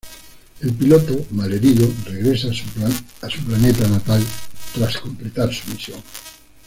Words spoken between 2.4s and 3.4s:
a su